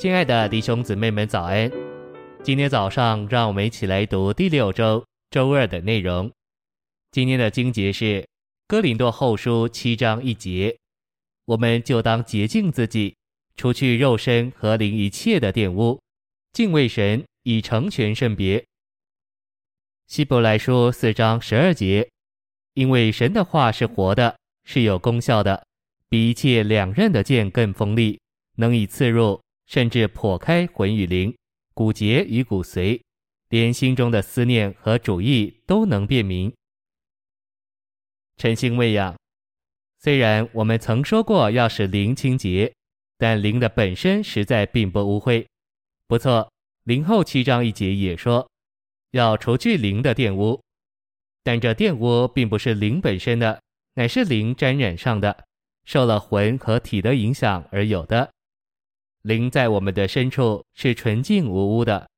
[0.00, 1.70] 亲爱的弟兄姊妹们，早安！
[2.42, 6.32] 今天早上，让我们一起来读第六周周二的内容。
[7.10, 8.04] 今天的经节是
[8.66, 10.74] 《哥林多后书》七章一节，
[11.44, 13.14] 我们就当洁净自己，
[13.56, 16.00] 除去肉身和灵一切的玷污，
[16.54, 18.64] 敬畏神，以成全圣别。
[20.06, 22.08] 希伯来书四章十二节，
[22.72, 25.62] 因为神的话是活的，是有功效的，
[26.08, 28.18] 比一切两刃的剑更锋利，
[28.56, 29.38] 能以刺入。
[29.70, 31.32] 甚至破开魂与灵、
[31.74, 33.00] 骨节与骨髓，
[33.50, 36.52] 连心中的思念和主意都能辨明。
[38.36, 39.16] 晨星未养，
[40.00, 42.74] 虽然我们曾说过要使灵清洁，
[43.16, 45.46] 但灵的本身实在并不污秽。
[46.08, 46.50] 不错，
[46.82, 48.50] 灵后七章一节也说
[49.12, 50.60] 要除去灵的玷污，
[51.44, 53.62] 但这玷污并不是灵本身的，
[53.94, 55.44] 乃是灵沾染上的，
[55.84, 58.32] 受了魂和体的影响而有的。
[59.22, 62.08] 灵在我们的深处是纯净无污的，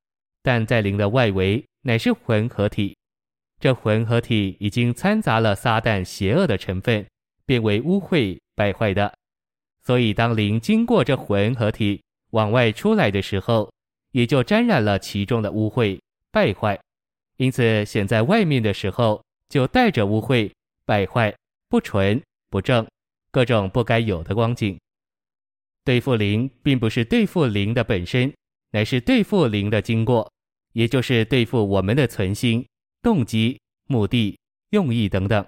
[0.42, 2.96] 但在灵的外围乃是魂和体。
[3.58, 7.06] 这魂和体已经掺杂了撒旦邪恶的成分，
[7.44, 9.12] 变为污秽败坏的。
[9.84, 12.00] 所以当灵经过这魂和体
[12.30, 13.72] 往外出来的时候，
[14.12, 15.98] 也就沾染了其中的污秽
[16.30, 16.78] 败坏。
[17.36, 20.50] 因此显在外面的时候，就带着污秽
[20.84, 21.34] 败坏
[21.68, 22.86] 不纯不正
[23.32, 24.78] 各种不该有的光景。
[25.84, 28.32] 对付灵，并不是对付灵的本身，
[28.70, 30.30] 乃是对付灵的经过，
[30.72, 32.66] 也就是对付我们的存心、
[33.02, 34.38] 动机、目的、
[34.70, 35.44] 用意等等。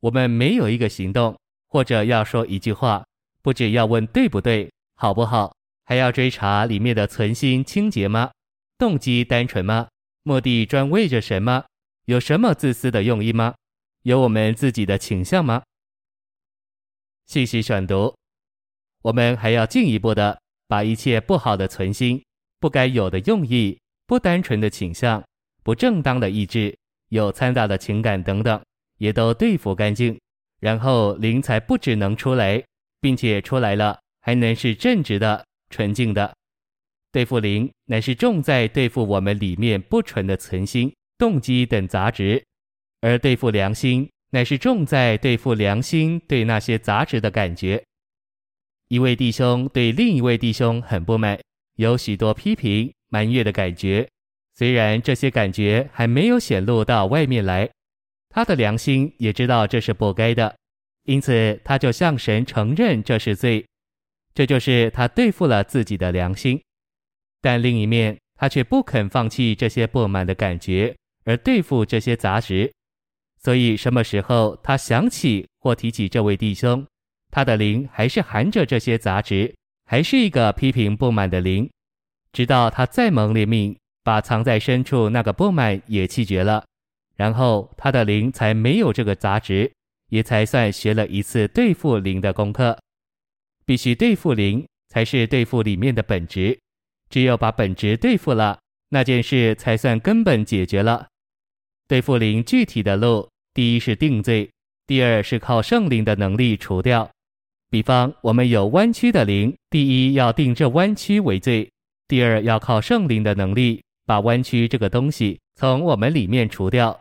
[0.00, 3.04] 我们没有一个行动，或者要说一句话，
[3.42, 8.30] 不只要问对不对、好不好，还要追查里面的存心清洁吗？
[8.76, 9.88] 动机单纯吗？
[10.22, 11.64] 目的专为着什么？
[12.06, 13.54] 有什么自私的用意吗？
[14.02, 15.62] 有我们自己的倾向吗？
[17.26, 18.14] 信息选读。
[19.02, 22.22] 我们还要进一步的把一切不好的存心、
[22.58, 25.22] 不该有的用意、不单纯的倾向、
[25.62, 26.76] 不正当的意志、
[27.10, 28.60] 有掺杂的情感等等，
[28.98, 30.18] 也都对付干净，
[30.60, 32.62] 然后灵才不只能出来，
[33.00, 36.34] 并且出来了还能是正直的、纯净的。
[37.12, 42.44] 对付灵乃是重在对付我们里面不纯的存心、动机等杂质，
[43.00, 47.82] 而对付良心乃是重在对付良心对那些杂质的感觉。
[48.88, 51.38] 一位弟兄对另一位弟兄很不满，
[51.74, 54.08] 有许多批评、埋怨的感觉。
[54.54, 57.68] 虽然这些感觉还没有显露到外面来，
[58.28, 60.56] 他的良心也知道这是不该的，
[61.02, 63.66] 因此他就向神承认这是罪。
[64.32, 66.60] 这就是他对付了自己的良心。
[67.40, 72.72] 但另一面，他却不肯放弃这些不满的感觉，而对付这些杂质。
[73.42, 76.86] 所以，什么时候他想起或提起这位弟兄，
[77.30, 79.54] 他的灵还是含着这些杂质，
[79.84, 81.68] 还是一个批评不满的灵，
[82.32, 86.64] 直到他再蒙怜悯，把藏在深处那个不满也气绝了，
[87.16, 89.70] 然后他的灵才没有这个杂质，
[90.08, 92.78] 也才算学了一次对付灵的功课。
[93.64, 96.58] 必须对付灵，才是对付里面的本质。
[97.10, 101.08] 只有把本质对付了，那件事才算根本解决了。
[101.88, 104.50] 对付灵具体的路，第一是定罪，
[104.86, 107.10] 第二是靠圣灵的能力除掉。
[107.68, 111.68] 比方，我们有弯曲的灵，第一要定这弯曲为罪，
[112.06, 116.98] 第二要靠圣灵的能力把弯曲这个东西从我们里面除掉。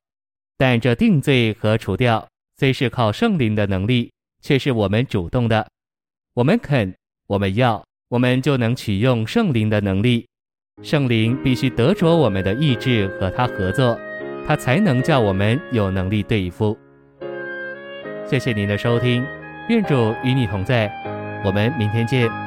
[0.58, 2.28] 但这定罪和除掉
[2.58, 4.12] 虽是靠圣灵的能力，
[4.42, 5.68] 却是我们主动的。
[6.34, 6.94] 我们肯，
[7.28, 10.26] 我们要，我们就能取用圣灵的能力。
[10.82, 13.98] 圣灵必须得着我们的意志和他合作，
[14.48, 16.78] 他才能叫我们有能力对付。
[18.26, 19.24] 谢谢您的收听。
[19.68, 20.92] 愿主与你同在，
[21.44, 22.45] 我们明天见。